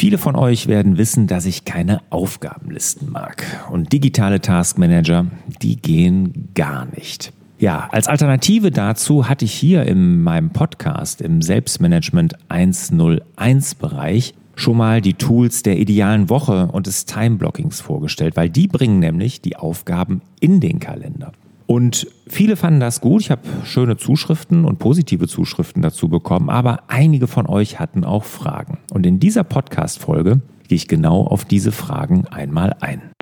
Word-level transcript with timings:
Viele 0.00 0.16
von 0.16 0.34
euch 0.34 0.66
werden 0.66 0.96
wissen, 0.96 1.26
dass 1.26 1.44
ich 1.44 1.66
keine 1.66 2.00
Aufgabenlisten 2.08 3.12
mag. 3.12 3.44
Und 3.70 3.92
digitale 3.92 4.40
Taskmanager, 4.40 5.26
die 5.60 5.76
gehen 5.76 6.48
gar 6.54 6.86
nicht. 6.86 7.34
Ja, 7.58 7.86
als 7.92 8.08
Alternative 8.08 8.70
dazu 8.70 9.28
hatte 9.28 9.44
ich 9.44 9.52
hier 9.52 9.84
in 9.84 10.22
meinem 10.22 10.54
Podcast 10.54 11.20
im 11.20 11.42
Selbstmanagement 11.42 12.32
101 12.48 13.74
Bereich 13.74 14.32
schon 14.54 14.78
mal 14.78 15.02
die 15.02 15.12
Tools 15.12 15.62
der 15.64 15.78
idealen 15.78 16.30
Woche 16.30 16.68
und 16.72 16.86
des 16.86 17.04
Timeblockings 17.04 17.82
vorgestellt, 17.82 18.38
weil 18.38 18.48
die 18.48 18.68
bringen 18.68 19.00
nämlich 19.00 19.42
die 19.42 19.56
Aufgaben 19.56 20.22
in 20.40 20.60
den 20.60 20.80
Kalender. 20.80 21.32
Und 21.70 22.08
viele 22.26 22.56
fanden 22.56 22.80
das 22.80 23.00
gut. 23.00 23.22
Ich 23.22 23.30
habe 23.30 23.42
schöne 23.62 23.96
Zuschriften 23.96 24.64
und 24.64 24.80
positive 24.80 25.28
Zuschriften 25.28 25.82
dazu 25.82 26.08
bekommen, 26.08 26.50
aber 26.50 26.82
einige 26.88 27.28
von 27.28 27.46
euch 27.46 27.78
hatten 27.78 28.02
auch 28.02 28.24
Fragen. 28.24 28.78
Und 28.92 29.06
in 29.06 29.20
dieser 29.20 29.44
Podcast-Folge 29.44 30.40
gehe 30.66 30.74
ich 30.74 30.88
genau 30.88 31.24
auf 31.24 31.44
diese 31.44 31.70
Fragen 31.70 32.26
einmal 32.26 32.74
ein. 32.80 33.12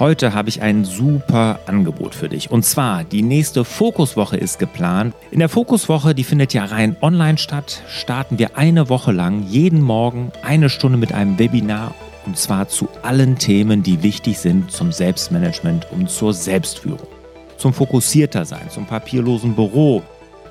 Heute 0.00 0.34
habe 0.34 0.48
ich 0.48 0.60
ein 0.60 0.84
super 0.84 1.60
Angebot 1.66 2.16
für 2.16 2.28
dich. 2.28 2.50
Und 2.50 2.64
zwar, 2.64 3.04
die 3.04 3.22
nächste 3.22 3.64
Fokuswoche 3.64 4.38
ist 4.38 4.58
geplant. 4.58 5.14
In 5.30 5.38
der 5.38 5.48
Fokuswoche, 5.48 6.16
die 6.16 6.24
findet 6.24 6.52
ja 6.52 6.64
rein 6.64 6.96
online 7.00 7.38
statt, 7.38 7.84
starten 7.88 8.40
wir 8.40 8.56
eine 8.56 8.88
Woche 8.88 9.12
lang 9.12 9.44
jeden 9.44 9.80
Morgen 9.80 10.32
eine 10.42 10.68
Stunde 10.68 10.98
mit 10.98 11.12
einem 11.12 11.38
Webinar 11.38 11.94
und 12.28 12.36
zwar 12.36 12.68
zu 12.68 12.88
allen 13.00 13.38
Themen, 13.38 13.82
die 13.82 14.02
wichtig 14.02 14.38
sind 14.38 14.70
zum 14.70 14.92
Selbstmanagement 14.92 15.90
und 15.90 16.10
zur 16.10 16.34
Selbstführung. 16.34 17.08
Zum 17.56 17.72
fokussierter 17.72 18.44
sein, 18.44 18.68
zum 18.68 18.84
papierlosen 18.84 19.54
Büro, 19.54 20.02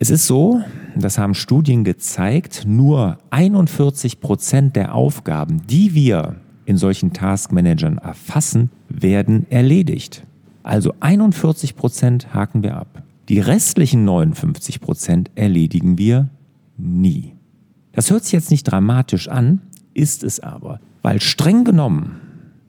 Es 0.01 0.11
ist 0.11 0.29
so, 0.29 0.63
das 0.95 1.19
haben 1.19 1.35
Studien 1.35 1.83
gezeigt, 1.83 2.63
nur 2.67 3.19
41 3.31 4.21
Prozent 4.21 4.77
der 4.77 4.95
Aufgaben, 4.95 5.63
die 5.67 5.93
wir 5.93 6.37
in 6.67 6.77
solchen 6.77 7.13
Taskmanagern 7.13 7.99
erfassen, 7.99 8.71
werden 8.89 9.47
erledigt. 9.51 10.25
Also 10.63 10.95
41 11.01 11.75
Prozent 11.75 12.33
haken 12.33 12.63
wir 12.63 12.77
ab. 12.77 13.03
Die 13.29 13.41
restlichen 13.41 14.05
59 14.05 14.81
Prozent 14.81 15.31
erledigen 15.35 15.99
wir 15.99 16.29
nie. 16.77 17.35
Das 17.91 18.13
hört 18.13 18.23
sich 18.23 18.33
jetzt 18.33 18.53
nicht 18.53 18.65
dramatisch 18.65 19.27
an, 19.27 19.63
ist 19.95 20.23
es 20.23 20.39
aber, 20.39 20.79
weil 21.03 21.21
streng 21.21 21.65
genommen 21.65 22.21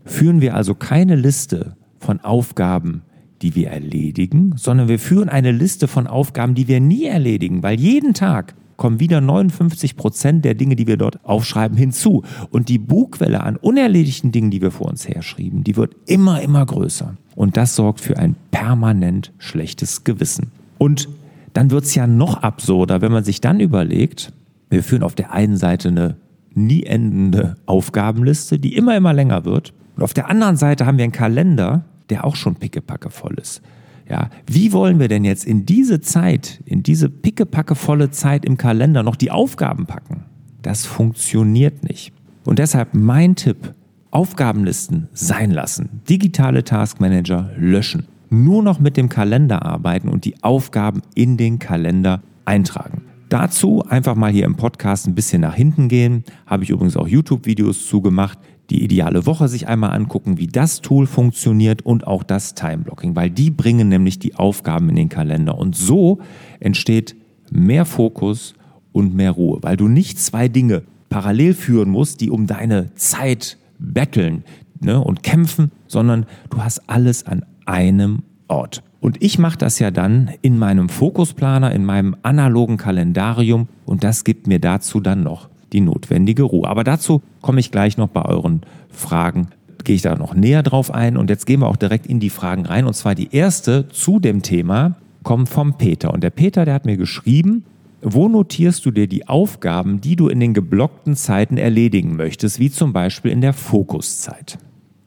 führen 0.03 0.41
wir 0.41 0.55
also 0.55 0.73
keine 0.73 1.15
Liste 1.15 1.75
von 1.99 2.21
Aufgaben, 2.21 3.03
die 3.41 3.55
wir 3.55 3.69
erledigen, 3.69 4.53
sondern 4.55 4.87
wir 4.87 4.99
führen 4.99 5.29
eine 5.29 5.51
Liste 5.51 5.87
von 5.87 6.07
Aufgaben, 6.07 6.55
die 6.55 6.67
wir 6.67 6.79
nie 6.79 7.05
erledigen, 7.05 7.63
weil 7.63 7.79
jeden 7.79 8.13
Tag 8.13 8.55
kommen 8.79 8.99
wieder 8.99 9.21
59 9.21 9.97
Prozent 9.97 10.45
der 10.45 10.55
Dinge, 10.55 10.75
die 10.75 10.87
wir 10.87 10.97
dort 10.97 11.23
aufschreiben, 11.23 11.77
hinzu. 11.77 12.23
Und 12.49 12.69
die 12.69 12.79
Bugwelle 12.79 13.41
an 13.43 13.57
unerledigten 13.57 14.31
Dingen, 14.31 14.51
die 14.51 14.61
wir 14.61 14.71
vor 14.71 14.87
uns 14.87 15.07
herschrieben, 15.07 15.63
die 15.63 15.75
wird 15.75 15.95
immer, 16.05 16.41
immer 16.41 16.65
größer. 16.65 17.17
Und 17.35 17.57
das 17.57 17.75
sorgt 17.75 17.99
für 17.99 18.17
ein 18.17 18.35
permanent 18.51 19.33
schlechtes 19.37 20.05
Gewissen. 20.05 20.51
Und 20.77 21.09
dann 21.53 21.71
wird 21.71 21.83
es 21.83 21.93
ja 21.93 22.07
noch 22.07 22.37
absurder, 22.37 23.01
wenn 23.01 23.11
man 23.11 23.25
sich 23.25 23.41
dann 23.41 23.59
überlegt, 23.59 24.31
wir 24.69 24.83
führen 24.83 25.03
auf 25.03 25.15
der 25.15 25.33
einen 25.33 25.57
Seite 25.57 25.89
eine 25.89 26.15
nie 26.53 26.83
endende 26.83 27.57
Aufgabenliste, 27.65 28.59
die 28.59 28.75
immer, 28.75 28.95
immer 28.95 29.13
länger 29.13 29.45
wird. 29.45 29.73
Und 29.97 30.03
auf 30.03 30.13
der 30.13 30.29
anderen 30.29 30.55
Seite 30.55 30.85
haben 30.85 30.97
wir 30.97 31.03
einen 31.03 31.11
Kalender, 31.11 31.83
der 32.09 32.25
auch 32.25 32.35
schon 32.35 32.55
pickepacke 32.55 33.09
voll 33.09 33.35
ist. 33.35 33.61
Ja, 34.09 34.29
wie 34.47 34.73
wollen 34.73 34.99
wir 34.99 35.07
denn 35.07 35.23
jetzt 35.23 35.45
in 35.45 35.65
diese 35.65 36.01
Zeit, 36.01 36.61
in 36.65 36.81
diese 36.81 37.09
pickepacke 37.09 37.75
volle 37.75 38.09
Zeit 38.09 38.43
im 38.43 38.57
Kalender 38.57 39.03
noch 39.03 39.15
die 39.15 39.29
Aufgaben 39.29 39.85
packen? 39.85 40.25
Das 40.63 40.85
funktioniert 40.85 41.83
nicht. 41.83 42.11
Und 42.43 42.59
deshalb 42.59 42.93
mein 42.93 43.35
Tipp, 43.35 43.73
Aufgabenlisten 44.11 45.07
sein 45.13 45.51
lassen, 45.51 46.01
digitale 46.09 46.63
Taskmanager 46.63 47.51
löschen, 47.57 48.07
nur 48.31 48.63
noch 48.63 48.79
mit 48.79 48.97
dem 48.97 49.09
Kalender 49.09 49.63
arbeiten 49.63 50.09
und 50.09 50.25
die 50.25 50.43
Aufgaben 50.43 51.03
in 51.13 51.37
den 51.37 51.59
Kalender 51.59 52.21
eintragen. 52.45 53.03
Dazu 53.29 53.83
einfach 53.87 54.15
mal 54.15 54.31
hier 54.31 54.45
im 54.45 54.55
Podcast 54.55 55.07
ein 55.07 55.15
bisschen 55.15 55.41
nach 55.41 55.53
hinten 55.53 55.87
gehen. 55.87 56.23
Habe 56.47 56.63
ich 56.63 56.71
übrigens 56.71 56.97
auch 56.97 57.07
YouTube-Videos 57.07 57.87
zugemacht 57.87 58.39
die 58.69 58.83
ideale 58.83 59.25
Woche 59.25 59.47
sich 59.47 59.67
einmal 59.67 59.91
angucken, 59.91 60.37
wie 60.37 60.47
das 60.47 60.81
Tool 60.81 61.07
funktioniert 61.07 61.81
und 61.81 62.05
auch 62.05 62.23
das 62.23 62.53
Time-Blocking, 62.53 63.15
weil 63.15 63.29
die 63.29 63.49
bringen 63.49 63.89
nämlich 63.89 64.19
die 64.19 64.35
Aufgaben 64.35 64.89
in 64.89 64.95
den 64.95 65.09
Kalender. 65.09 65.57
Und 65.57 65.75
so 65.75 66.19
entsteht 66.59 67.15
mehr 67.51 67.85
Fokus 67.85 68.53
und 68.91 69.15
mehr 69.15 69.31
Ruhe, 69.31 69.59
weil 69.61 69.77
du 69.77 69.87
nicht 69.87 70.19
zwei 70.19 70.47
Dinge 70.47 70.83
parallel 71.09 71.53
führen 71.53 71.89
musst, 71.89 72.21
die 72.21 72.29
um 72.29 72.45
deine 72.45 72.93
Zeit 72.95 73.57
betteln 73.79 74.43
ne, 74.79 74.99
und 75.03 75.23
kämpfen, 75.23 75.71
sondern 75.87 76.25
du 76.51 76.63
hast 76.63 76.87
alles 76.89 77.25
an 77.25 77.45
einem 77.65 78.23
Ort. 78.47 78.83
Und 79.01 79.21
ich 79.23 79.39
mache 79.39 79.57
das 79.57 79.79
ja 79.79 79.91
dann 79.91 80.31
in 80.41 80.57
meinem 80.57 80.89
Fokusplaner, 80.89 81.71
in 81.71 81.85
meinem 81.85 82.15
analogen 82.21 82.77
Kalendarium 82.77 83.67
und 83.85 84.03
das 84.03 84.23
gibt 84.23 84.47
mir 84.47 84.59
dazu 84.59 84.99
dann 84.99 85.23
noch 85.23 85.49
die 85.71 85.81
notwendige 85.81 86.43
Ruhe. 86.43 86.67
Aber 86.67 86.83
dazu 86.83 87.21
komme 87.41 87.59
ich 87.59 87.71
gleich 87.71 87.97
noch 87.97 88.09
bei 88.09 88.23
euren 88.23 88.61
Fragen. 88.89 89.47
Gehe 89.83 89.95
ich 89.95 90.01
da 90.01 90.15
noch 90.15 90.33
näher 90.33 90.63
drauf 90.63 90.93
ein. 90.93 91.15
Und 91.15 91.29
jetzt 91.29 91.45
gehen 91.45 91.61
wir 91.61 91.67
auch 91.67 91.77
direkt 91.77 92.07
in 92.07 92.19
die 92.19 92.29
Fragen 92.29 92.65
rein. 92.65 92.85
Und 92.85 92.93
zwar 92.93 93.15
die 93.15 93.33
erste 93.33 93.87
zu 93.89 94.19
dem 94.19 94.41
Thema 94.41 94.95
kommt 95.23 95.49
vom 95.49 95.77
Peter. 95.77 96.13
Und 96.13 96.21
der 96.21 96.31
Peter, 96.31 96.65
der 96.65 96.73
hat 96.73 96.85
mir 96.85 96.97
geschrieben, 96.97 97.63
wo 98.01 98.27
notierst 98.27 98.85
du 98.85 98.91
dir 98.91 99.07
die 99.07 99.27
Aufgaben, 99.27 100.01
die 100.01 100.15
du 100.15 100.27
in 100.27 100.39
den 100.39 100.53
geblockten 100.53 101.15
Zeiten 101.15 101.57
erledigen 101.57 102.15
möchtest, 102.15 102.59
wie 102.59 102.71
zum 102.71 102.93
Beispiel 102.93 103.31
in 103.31 103.41
der 103.41 103.53
Fokuszeit? 103.53 104.57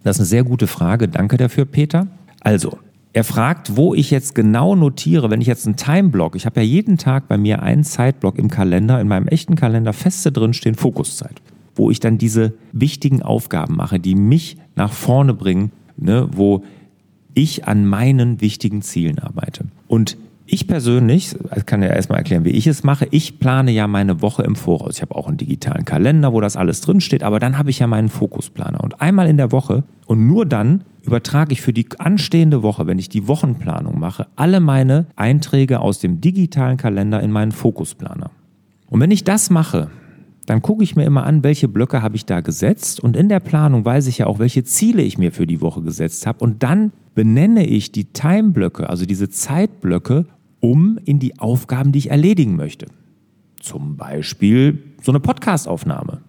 Das 0.03 0.17
ist 0.17 0.21
eine 0.21 0.27
sehr 0.27 0.45
gute 0.45 0.67
Frage. 0.67 1.09
Danke 1.09 1.37
dafür, 1.37 1.65
Peter. 1.65 2.07
Also, 2.41 2.79
er 3.13 3.25
fragt, 3.25 3.77
wo 3.77 3.95
ich 3.95 4.11
jetzt 4.11 4.35
genau 4.35 4.75
notiere, 4.75 5.31
wenn 5.31 5.41
ich 5.41 5.47
jetzt 5.47 5.67
einen 5.67 5.77
Timeblock, 5.77 6.35
ich 6.35 6.47
habe 6.47 6.61
ja 6.61 6.67
jeden 6.67 6.97
Tag 6.97 7.29
bei 7.29 7.37
mir 7.37 7.63
einen 7.63 7.85
Zeitblock 7.85 8.39
im 8.39 8.49
Kalender, 8.49 9.01
in 9.01 9.09
meinem 9.09 9.29
echten 9.29 9.55
Kalender 9.55 9.93
feste 9.93 10.33
drinstehen, 10.33 10.75
Fokuszeit, 10.75 11.43
wo 11.75 11.91
ich 11.91 12.01
dann 12.01 12.17
diese 12.17 12.55
wichtigen 12.73 13.23
Aufgaben 13.23 13.77
mache, 13.77 14.01
die 14.01 14.15
mich 14.15 14.57
nach 14.77 14.93
vorne 14.93 15.35
bringen, 15.35 15.73
ne, 15.97 16.29
wo 16.33 16.65
ich 17.35 17.67
an 17.67 17.87
meinen 17.87 18.41
wichtigen 18.41 18.83
Zielen 18.83 19.19
arbeite. 19.19 19.65
Und 19.89 20.17
ich 20.47 20.67
persönlich, 20.67 21.37
ich 21.57 21.67
kann 21.67 21.83
ja 21.83 21.89
erstmal 21.89 22.19
erklären, 22.19 22.45
wie 22.45 22.51
ich 22.51 22.67
es 22.67 22.83
mache. 22.83 23.07
Ich 23.11 23.39
plane 23.39 23.71
ja 23.71 23.87
meine 23.87 24.21
Woche 24.21 24.43
im 24.43 24.57
Voraus. 24.57 24.97
Ich 24.97 25.03
habe 25.03 25.15
auch 25.15 25.29
einen 25.29 25.37
digitalen 25.37 25.85
Kalender, 25.85 26.33
wo 26.33 26.41
das 26.41 26.57
alles 26.57 26.81
drinsteht, 26.81 27.23
aber 27.23 27.39
dann 27.39 27.57
habe 27.57 27.71
ich 27.71 27.79
ja 27.79 27.87
meinen 27.87 28.09
Fokusplaner. 28.09 28.83
Und 28.83 29.01
einmal 29.01 29.29
in 29.29 29.37
der 29.37 29.53
Woche 29.53 29.85
und 30.07 30.27
nur 30.27 30.45
dann 30.45 30.83
übertrage 31.03 31.53
ich 31.53 31.61
für 31.61 31.73
die 31.73 31.87
anstehende 31.99 32.63
Woche, 32.63 32.87
wenn 32.87 32.99
ich 32.99 33.09
die 33.09 33.27
Wochenplanung 33.29 33.99
mache, 33.99 34.27
alle 34.37 34.61
meine 34.61 35.07
Einträge 35.17 35.81
aus 35.81 35.99
dem 35.99 36.21
digitalen 36.21 36.77
Kalender 36.77 37.21
in 37.21 37.33
meinen 37.33 37.53
Fokusplaner. 37.53 38.31
Und 38.89 39.01
wenn 39.01 39.11
ich 39.11 39.25
das 39.25 39.51
mache, 39.51 39.91
dann 40.47 40.63
gucke 40.63 40.83
ich 40.83 40.97
mir 40.97 41.05
immer 41.05 41.25
an, 41.25 41.45
welche 41.45 41.69
Blöcke 41.69 42.03
habe 42.03 42.17
ich 42.17 42.27
da 42.27 42.41
gesetzt 42.41 43.01
und 43.01 43.17
in 43.17 43.29
der 43.29 43.41
Planung 43.41 43.85
weiß 43.85 44.07
ich 44.07 44.19
ja 44.19 44.27
auch, 44.27 44.39
welche 44.39 44.65
Ziele 44.65 45.03
ich 45.03 45.19
mir 45.19 45.33
für 45.33 45.47
die 45.47 45.61
Woche 45.61 45.83
gesetzt 45.83 46.27
habe 46.27 46.45
und 46.45 46.63
dann 46.63 46.93
benenne 47.15 47.67
ich 47.67 47.93
die 47.93 48.07
Time-Blöcke, 48.07 48.89
also 48.89 49.07
diese 49.07 49.29
Zeitblöcke, 49.29 50.27
um 50.61 50.99
in 51.05 51.19
die 51.19 51.39
Aufgaben, 51.39 51.93
die 51.93 52.01
ich 52.01 52.11
erledigen 52.11 52.57
möchte. 52.57 52.87
Zum 53.61 53.97
Beispiel 53.97 54.83
so 55.01 55.13
eine 55.13 55.21
Podcastaufnahme. 55.21 56.23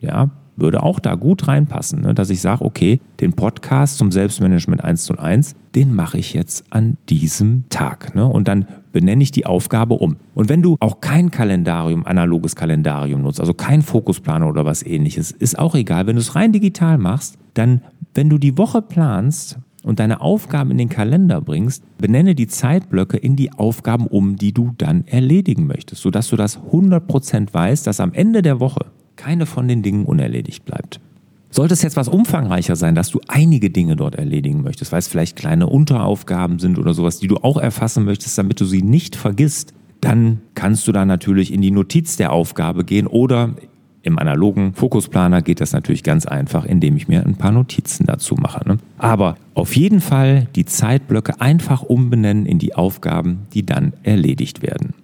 Ja, 0.00 0.30
würde 0.58 0.82
auch 0.82 1.00
da 1.00 1.14
gut 1.14 1.48
reinpassen, 1.48 2.02
ne? 2.02 2.14
dass 2.14 2.30
ich 2.30 2.40
sage, 2.40 2.64
okay, 2.64 3.00
den 3.20 3.32
Podcast 3.32 3.98
zum 3.98 4.10
Selbstmanagement 4.10 4.82
101, 4.82 5.54
den 5.74 5.94
mache 5.94 6.18
ich 6.18 6.34
jetzt 6.34 6.64
an 6.70 6.96
diesem 7.08 7.64
Tag. 7.68 8.14
Ne? 8.14 8.26
Und 8.26 8.48
dann 8.48 8.66
benenne 8.92 9.22
ich 9.22 9.30
die 9.30 9.46
Aufgabe 9.46 9.94
um. 9.94 10.16
Und 10.34 10.48
wenn 10.48 10.62
du 10.62 10.76
auch 10.80 11.00
kein 11.00 11.30
Kalendarium, 11.30 12.06
analoges 12.06 12.56
Kalendarium 12.56 13.22
nutzt, 13.22 13.40
also 13.40 13.54
kein 13.54 13.82
Fokusplaner 13.82 14.48
oder 14.48 14.64
was 14.64 14.84
ähnliches, 14.84 15.30
ist 15.30 15.58
auch 15.58 15.74
egal. 15.74 16.06
Wenn 16.06 16.16
du 16.16 16.22
es 16.22 16.34
rein 16.34 16.52
digital 16.52 16.98
machst, 16.98 17.38
dann, 17.54 17.82
wenn 18.14 18.28
du 18.28 18.38
die 18.38 18.58
Woche 18.58 18.82
planst, 18.82 19.58
und 19.84 20.00
deine 20.00 20.20
Aufgaben 20.20 20.70
in 20.70 20.78
den 20.78 20.88
Kalender 20.88 21.40
bringst, 21.40 21.82
benenne 21.98 22.34
die 22.34 22.46
Zeitblöcke 22.46 23.16
in 23.16 23.36
die 23.36 23.52
Aufgaben 23.52 24.06
um, 24.06 24.36
die 24.36 24.52
du 24.52 24.74
dann 24.76 25.06
erledigen 25.06 25.66
möchtest, 25.66 26.02
sodass 26.02 26.28
du 26.28 26.36
das 26.36 26.58
100% 26.58 27.54
weißt, 27.54 27.86
dass 27.86 28.00
am 28.00 28.12
Ende 28.12 28.42
der 28.42 28.60
Woche 28.60 28.86
keine 29.18 29.44
von 29.44 29.68
den 29.68 29.82
Dingen 29.82 30.06
unerledigt 30.06 30.64
bleibt. 30.64 31.00
Sollte 31.50 31.74
es 31.74 31.82
jetzt 31.82 31.96
was 31.96 32.08
umfangreicher 32.08 32.76
sein, 32.76 32.94
dass 32.94 33.10
du 33.10 33.20
einige 33.26 33.70
Dinge 33.70 33.96
dort 33.96 34.14
erledigen 34.14 34.62
möchtest, 34.62 34.92
weil 34.92 34.98
es 34.98 35.08
vielleicht 35.08 35.36
kleine 35.36 35.66
Unteraufgaben 35.66 36.58
sind 36.58 36.78
oder 36.78 36.94
sowas, 36.94 37.18
die 37.18 37.26
du 37.26 37.36
auch 37.36 37.56
erfassen 37.56 38.04
möchtest, 38.04 38.36
damit 38.38 38.60
du 38.60 38.64
sie 38.64 38.82
nicht 38.82 39.16
vergisst, 39.16 39.72
dann 40.00 40.40
kannst 40.54 40.86
du 40.86 40.92
da 40.92 41.04
natürlich 41.04 41.52
in 41.52 41.60
die 41.60 41.70
Notiz 41.70 42.16
der 42.16 42.32
Aufgabe 42.32 42.84
gehen 42.84 43.06
oder 43.06 43.54
im 44.02 44.18
analogen 44.18 44.74
Fokusplaner 44.74 45.42
geht 45.42 45.60
das 45.60 45.72
natürlich 45.72 46.02
ganz 46.02 46.24
einfach, 46.24 46.64
indem 46.64 46.96
ich 46.96 47.08
mir 47.08 47.26
ein 47.26 47.34
paar 47.36 47.52
Notizen 47.52 48.06
dazu 48.06 48.36
mache. 48.36 48.66
Ne? 48.66 48.78
Aber 48.96 49.36
auf 49.54 49.74
jeden 49.74 50.00
Fall 50.00 50.46
die 50.54 50.64
Zeitblöcke 50.64 51.40
einfach 51.40 51.82
umbenennen 51.82 52.46
in 52.46 52.58
die 52.58 52.74
Aufgaben, 52.74 53.46
die 53.52 53.66
dann 53.66 53.92
erledigt 54.04 54.62
werden. 54.62 54.94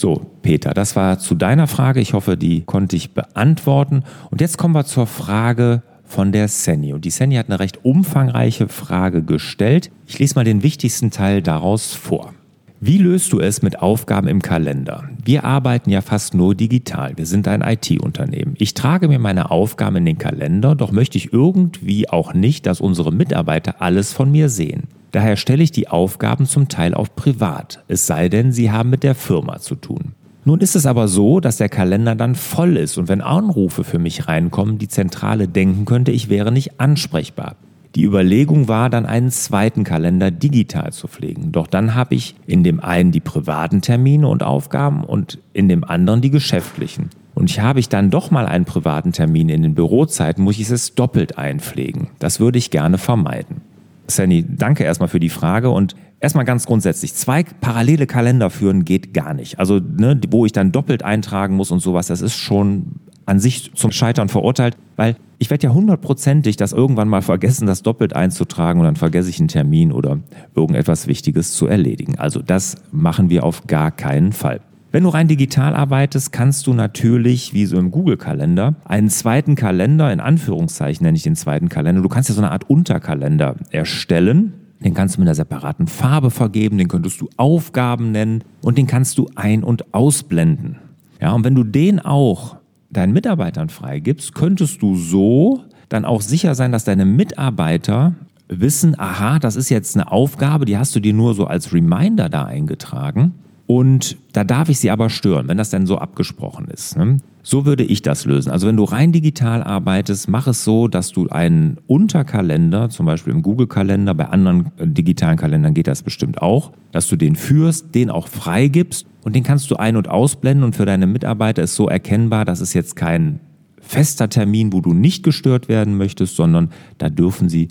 So, 0.00 0.22
Peter, 0.40 0.72
das 0.72 0.96
war 0.96 1.18
zu 1.18 1.34
deiner 1.34 1.66
Frage. 1.66 2.00
Ich 2.00 2.14
hoffe, 2.14 2.38
die 2.38 2.62
konnte 2.62 2.96
ich 2.96 3.12
beantworten. 3.12 4.02
Und 4.30 4.40
jetzt 4.40 4.56
kommen 4.56 4.74
wir 4.74 4.86
zur 4.86 5.06
Frage 5.06 5.82
von 6.04 6.32
der 6.32 6.48
Senny. 6.48 6.94
Und 6.94 7.04
die 7.04 7.10
Senny 7.10 7.34
hat 7.34 7.50
eine 7.50 7.60
recht 7.60 7.84
umfangreiche 7.84 8.68
Frage 8.68 9.22
gestellt. 9.22 9.90
Ich 10.06 10.18
lese 10.18 10.36
mal 10.36 10.44
den 10.44 10.62
wichtigsten 10.62 11.10
Teil 11.10 11.42
daraus 11.42 11.92
vor. 11.92 12.32
Wie 12.80 12.96
löst 12.96 13.30
du 13.34 13.40
es 13.40 13.60
mit 13.60 13.82
Aufgaben 13.82 14.26
im 14.26 14.40
Kalender? 14.40 15.04
Wir 15.22 15.44
arbeiten 15.44 15.90
ja 15.90 16.00
fast 16.00 16.32
nur 16.32 16.54
digital. 16.54 17.12
Wir 17.18 17.26
sind 17.26 17.46
ein 17.46 17.60
IT-Unternehmen. 17.60 18.54
Ich 18.56 18.72
trage 18.72 19.06
mir 19.06 19.18
meine 19.18 19.50
Aufgaben 19.50 19.96
in 19.96 20.06
den 20.06 20.16
Kalender, 20.16 20.74
doch 20.76 20.92
möchte 20.92 21.18
ich 21.18 21.34
irgendwie 21.34 22.08
auch 22.08 22.32
nicht, 22.32 22.64
dass 22.64 22.80
unsere 22.80 23.12
Mitarbeiter 23.12 23.82
alles 23.82 24.14
von 24.14 24.32
mir 24.32 24.48
sehen. 24.48 24.84
Daher 25.12 25.36
stelle 25.36 25.62
ich 25.62 25.72
die 25.72 25.88
Aufgaben 25.88 26.46
zum 26.46 26.68
Teil 26.68 26.94
auf 26.94 27.16
privat, 27.16 27.82
es 27.88 28.06
sei 28.06 28.28
denn, 28.28 28.52
sie 28.52 28.70
haben 28.70 28.90
mit 28.90 29.02
der 29.02 29.14
Firma 29.14 29.58
zu 29.58 29.74
tun. 29.74 30.14
Nun 30.44 30.60
ist 30.60 30.74
es 30.74 30.86
aber 30.86 31.06
so, 31.06 31.40
dass 31.40 31.58
der 31.58 31.68
Kalender 31.68 32.14
dann 32.14 32.34
voll 32.34 32.76
ist 32.76 32.96
und 32.96 33.08
wenn 33.08 33.20
Anrufe 33.20 33.84
für 33.84 33.98
mich 33.98 34.26
reinkommen, 34.26 34.78
die 34.78 34.88
Zentrale 34.88 35.48
denken 35.48 35.84
könnte, 35.84 36.12
ich 36.12 36.30
wäre 36.30 36.50
nicht 36.50 36.80
ansprechbar. 36.80 37.56
Die 37.96 38.04
Überlegung 38.04 38.68
war 38.68 38.88
dann 38.88 39.04
einen 39.04 39.30
zweiten 39.30 39.82
Kalender 39.82 40.30
digital 40.30 40.92
zu 40.92 41.08
pflegen. 41.08 41.50
Doch 41.50 41.66
dann 41.66 41.94
habe 41.94 42.14
ich 42.14 42.36
in 42.46 42.62
dem 42.62 42.80
einen 42.80 43.10
die 43.10 43.20
privaten 43.20 43.82
Termine 43.82 44.28
und 44.28 44.44
Aufgaben 44.44 45.02
und 45.02 45.38
in 45.52 45.68
dem 45.68 45.82
anderen 45.82 46.20
die 46.20 46.30
geschäftlichen. 46.30 47.10
Und 47.34 47.50
habe 47.60 47.80
ich 47.80 47.88
dann 47.88 48.10
doch 48.10 48.30
mal 48.30 48.46
einen 48.46 48.64
privaten 48.64 49.12
Termin 49.12 49.48
in 49.48 49.62
den 49.62 49.74
Bürozeiten, 49.74 50.44
muss 50.44 50.58
ich 50.58 50.70
es 50.70 50.94
doppelt 50.94 51.36
einpflegen. 51.36 52.08
Das 52.18 52.38
würde 52.38 52.58
ich 52.58 52.70
gerne 52.70 52.96
vermeiden. 52.96 53.62
Sandy, 54.10 54.44
danke 54.48 54.84
erstmal 54.84 55.08
für 55.08 55.20
die 55.20 55.28
Frage 55.28 55.70
und 55.70 55.94
erstmal 56.20 56.44
ganz 56.44 56.66
grundsätzlich, 56.66 57.14
zwei 57.14 57.42
parallele 57.42 58.06
Kalender 58.06 58.50
führen 58.50 58.84
geht 58.84 59.14
gar 59.14 59.34
nicht. 59.34 59.58
Also, 59.58 59.78
ne, 59.78 60.20
wo 60.30 60.44
ich 60.46 60.52
dann 60.52 60.72
doppelt 60.72 61.02
eintragen 61.02 61.56
muss 61.56 61.70
und 61.70 61.80
sowas, 61.80 62.06
das 62.06 62.20
ist 62.20 62.36
schon 62.36 62.96
an 63.26 63.38
sich 63.38 63.72
zum 63.74 63.92
Scheitern 63.92 64.28
verurteilt, 64.28 64.76
weil 64.96 65.16
ich 65.38 65.50
werde 65.50 65.68
ja 65.68 65.72
hundertprozentig 65.72 66.56
das 66.56 66.72
irgendwann 66.72 67.08
mal 67.08 67.22
vergessen, 67.22 67.66
das 67.66 67.82
doppelt 67.82 68.14
einzutragen 68.14 68.80
und 68.80 68.86
dann 68.86 68.96
vergesse 68.96 69.30
ich 69.30 69.38
einen 69.38 69.48
Termin 69.48 69.92
oder 69.92 70.18
irgendetwas 70.54 71.06
Wichtiges 71.06 71.52
zu 71.52 71.66
erledigen. 71.66 72.18
Also 72.18 72.42
das 72.42 72.76
machen 72.90 73.30
wir 73.30 73.44
auf 73.44 73.66
gar 73.66 73.90
keinen 73.90 74.32
Fall. 74.32 74.60
Wenn 74.92 75.04
du 75.04 75.10
rein 75.10 75.28
digital 75.28 75.76
arbeitest, 75.76 76.32
kannst 76.32 76.66
du 76.66 76.74
natürlich, 76.74 77.54
wie 77.54 77.64
so 77.66 77.78
im 77.78 77.92
Google-Kalender, 77.92 78.74
einen 78.84 79.08
zweiten 79.08 79.54
Kalender, 79.54 80.12
in 80.12 80.18
Anführungszeichen 80.18 81.04
nenne 81.04 81.16
ich 81.16 81.22
den 81.22 81.36
zweiten 81.36 81.68
Kalender, 81.68 82.02
du 82.02 82.08
kannst 82.08 82.28
ja 82.28 82.34
so 82.34 82.40
eine 82.40 82.50
Art 82.50 82.68
Unterkalender 82.68 83.54
erstellen. 83.70 84.54
Den 84.82 84.94
kannst 84.94 85.16
du 85.16 85.20
mit 85.20 85.28
einer 85.28 85.36
separaten 85.36 85.86
Farbe 85.86 86.30
vergeben, 86.30 86.76
den 86.76 86.88
könntest 86.88 87.20
du 87.20 87.28
Aufgaben 87.36 88.10
nennen 88.10 88.42
und 88.62 88.78
den 88.78 88.88
kannst 88.88 89.16
du 89.18 89.28
ein- 89.36 89.62
und 89.62 89.94
ausblenden. 89.94 90.78
Ja, 91.20 91.32
und 91.32 91.44
wenn 91.44 91.54
du 91.54 91.62
den 91.62 92.00
auch 92.00 92.56
deinen 92.90 93.12
Mitarbeitern 93.12 93.68
freigibst, 93.68 94.34
könntest 94.34 94.82
du 94.82 94.96
so 94.96 95.62
dann 95.88 96.04
auch 96.04 96.22
sicher 96.22 96.56
sein, 96.56 96.72
dass 96.72 96.82
deine 96.82 97.04
Mitarbeiter 97.04 98.14
wissen, 98.48 98.98
aha, 98.98 99.38
das 99.38 99.54
ist 99.54 99.68
jetzt 99.68 99.96
eine 99.96 100.10
Aufgabe, 100.10 100.64
die 100.64 100.76
hast 100.76 100.96
du 100.96 101.00
dir 101.00 101.12
nur 101.12 101.34
so 101.34 101.46
als 101.46 101.72
Reminder 101.72 102.28
da 102.28 102.44
eingetragen. 102.44 103.34
Und 103.70 104.16
da 104.32 104.42
darf 104.42 104.68
ich 104.68 104.80
sie 104.80 104.90
aber 104.90 105.10
stören, 105.10 105.46
wenn 105.46 105.56
das 105.56 105.70
denn 105.70 105.86
so 105.86 105.96
abgesprochen 105.98 106.66
ist. 106.66 106.96
Ne? 106.96 107.18
So 107.44 107.66
würde 107.66 107.84
ich 107.84 108.02
das 108.02 108.24
lösen. 108.24 108.50
Also 108.50 108.66
wenn 108.66 108.76
du 108.76 108.82
rein 108.82 109.12
digital 109.12 109.62
arbeitest, 109.62 110.28
mach 110.28 110.48
es 110.48 110.64
so, 110.64 110.88
dass 110.88 111.12
du 111.12 111.28
einen 111.28 111.78
Unterkalender, 111.86 112.90
zum 112.90 113.06
Beispiel 113.06 113.32
im 113.32 113.42
Google-Kalender, 113.42 114.12
bei 114.14 114.26
anderen 114.26 114.72
äh, 114.76 114.88
digitalen 114.88 115.38
Kalendern 115.38 115.72
geht 115.72 115.86
das 115.86 116.02
bestimmt 116.02 116.42
auch, 116.42 116.72
dass 116.90 117.06
du 117.06 117.14
den 117.14 117.36
führst, 117.36 117.94
den 117.94 118.10
auch 118.10 118.26
freigibst 118.26 119.06
und 119.22 119.36
den 119.36 119.44
kannst 119.44 119.70
du 119.70 119.76
ein- 119.76 119.94
und 119.94 120.08
ausblenden 120.08 120.64
und 120.64 120.74
für 120.74 120.84
deine 120.84 121.06
Mitarbeiter 121.06 121.62
ist 121.62 121.76
so 121.76 121.86
erkennbar, 121.86 122.44
dass 122.44 122.60
es 122.60 122.74
jetzt 122.74 122.96
kein 122.96 123.38
fester 123.80 124.28
Termin, 124.28 124.72
wo 124.72 124.80
du 124.80 124.94
nicht 124.94 125.22
gestört 125.22 125.68
werden 125.68 125.96
möchtest, 125.96 126.34
sondern 126.34 126.70
da 126.98 127.08
dürfen 127.08 127.48
sie 127.48 127.68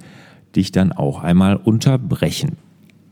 dich 0.56 0.72
dann 0.72 0.94
auch 0.94 1.22
einmal 1.22 1.58
unterbrechen. 1.58 2.56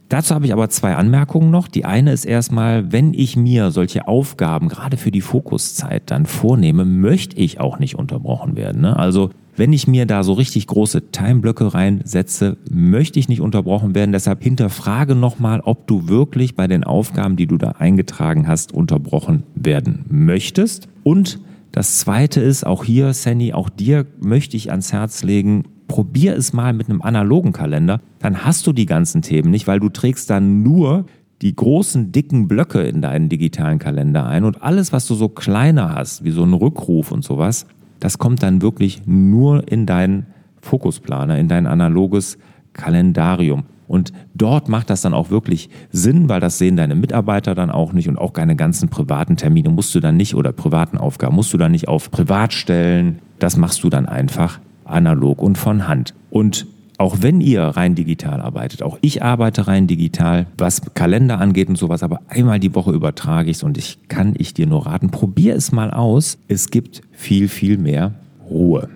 Dazu 0.09 0.33
habe 0.33 0.45
ich 0.45 0.53
aber 0.53 0.69
zwei 0.69 0.95
Anmerkungen 0.95 1.51
noch. 1.51 1.67
Die 1.67 1.83
eine 1.83 2.13
ist 2.13 2.25
erstmal, 2.25 2.91
wenn 2.91 3.13
ich 3.13 3.35
mir 3.35 3.71
solche 3.71 4.07
Aufgaben 4.07 4.69
gerade 4.69 4.95
für 4.95 5.11
die 5.11 5.21
Fokuszeit 5.21 6.03
dann 6.05 6.25
vornehme, 6.25 6.85
möchte 6.85 7.35
ich 7.37 7.59
auch 7.59 7.79
nicht 7.79 7.95
unterbrochen 7.95 8.55
werden. 8.55 8.81
Ne? 8.81 8.97
Also 8.97 9.31
wenn 9.57 9.73
ich 9.73 9.87
mir 9.87 10.05
da 10.05 10.23
so 10.23 10.33
richtig 10.33 10.67
große 10.67 11.11
Timeblöcke 11.11 11.73
reinsetze, 11.73 12.57
möchte 12.69 13.19
ich 13.19 13.27
nicht 13.27 13.41
unterbrochen 13.41 13.95
werden. 13.95 14.11
Deshalb 14.11 14.43
hinterfrage 14.43 15.15
nochmal, 15.15 15.61
ob 15.61 15.87
du 15.87 16.07
wirklich 16.07 16.55
bei 16.55 16.67
den 16.67 16.83
Aufgaben, 16.83 17.35
die 17.35 17.47
du 17.47 17.57
da 17.57 17.71
eingetragen 17.71 18.47
hast, 18.47 18.71
unterbrochen 18.71 19.43
werden 19.55 20.05
möchtest. 20.09 20.87
Und 21.03 21.39
das 21.71 21.99
Zweite 21.99 22.39
ist, 22.39 22.65
auch 22.65 22.83
hier, 22.83 23.13
Sandy, 23.13 23.53
auch 23.53 23.69
dir 23.69 24.05
möchte 24.21 24.55
ich 24.55 24.69
ans 24.69 24.93
Herz 24.93 25.23
legen, 25.23 25.63
probier 25.87 26.35
es 26.35 26.53
mal 26.53 26.73
mit 26.73 26.89
einem 26.89 27.01
analogen 27.01 27.53
Kalender, 27.53 28.01
dann 28.19 28.45
hast 28.45 28.67
du 28.67 28.73
die 28.73 28.85
ganzen 28.85 29.21
Themen 29.21 29.51
nicht, 29.51 29.67
weil 29.67 29.79
du 29.79 29.89
trägst 29.89 30.29
dann 30.29 30.63
nur 30.63 31.05
die 31.41 31.55
großen, 31.55 32.11
dicken 32.11 32.47
Blöcke 32.47 32.81
in 32.81 33.01
deinen 33.01 33.29
digitalen 33.29 33.79
Kalender 33.79 34.25
ein 34.25 34.43
und 34.43 34.61
alles, 34.61 34.91
was 34.91 35.05
du 35.07 35.15
so 35.15 35.29
kleiner 35.29 35.93
hast, 35.93 36.23
wie 36.23 36.31
so 36.31 36.43
ein 36.43 36.53
Rückruf 36.53 37.11
und 37.11 37.23
sowas, 37.23 37.67
das 37.99 38.17
kommt 38.17 38.43
dann 38.43 38.61
wirklich 38.61 39.03
nur 39.05 39.71
in 39.71 39.85
deinen 39.85 40.27
Fokusplaner, 40.61 41.37
in 41.37 41.47
dein 41.47 41.67
analoges 41.67 42.37
Kalendarium. 42.73 43.63
Und 43.87 44.11
dort 44.35 44.67
macht 44.67 44.89
das 44.89 45.01
dann 45.01 45.13
auch 45.13 45.29
wirklich 45.29 45.69
Sinn, 45.91 46.27
weil 46.27 46.41
das 46.41 46.57
sehen 46.57 46.75
deine 46.75 46.95
Mitarbeiter 46.95 47.55
dann 47.55 47.71
auch 47.71 47.93
nicht 47.93 48.09
und 48.09 48.17
auch 48.17 48.31
deine 48.31 48.55
ganzen 48.55 48.89
privaten 48.89 49.37
Termine 49.37 49.69
musst 49.69 49.95
du 49.95 49.99
dann 49.99 50.17
nicht 50.17 50.35
oder 50.35 50.51
privaten 50.51 50.97
Aufgaben 50.97 51.35
musst 51.35 51.53
du 51.53 51.57
dann 51.57 51.71
nicht 51.71 51.87
auf 51.87 52.11
privat 52.11 52.53
stellen. 52.53 53.19
Das 53.39 53.55
machst 53.55 53.83
du 53.83 53.89
dann 53.89 54.05
einfach 54.05 54.59
analog 54.89 55.41
und 55.41 55.57
von 55.57 55.87
Hand. 55.87 56.13
Und 56.29 56.67
auch 56.97 57.17
wenn 57.21 57.41
ihr 57.41 57.61
rein 57.61 57.93
digital 57.93 58.41
arbeitet, 58.41 58.81
auch 58.81 58.97
ich 59.01 59.21
arbeite 59.21 59.67
rein 59.67 59.85
digital, 59.85 60.47
was 60.57 60.81
Kalender 60.95 61.39
angeht 61.39 61.69
und 61.69 61.77
sowas, 61.77 62.01
aber 62.01 62.21
einmal 62.27 62.59
die 62.59 62.73
Woche 62.73 62.91
übertrage 62.91 63.51
ich 63.51 63.57
es 63.57 63.63
und 63.63 63.77
ich 63.77 63.99
kann 64.07 64.33
ich 64.37 64.53
dir 64.53 64.65
nur 64.65 64.87
raten, 64.87 65.11
probier 65.11 65.55
es 65.55 65.71
mal 65.71 65.91
aus. 65.91 66.39
Es 66.47 66.71
gibt 66.71 67.01
viel, 67.11 67.49
viel 67.49 67.77
mehr 67.77 68.15
Ruhe. 68.49 68.89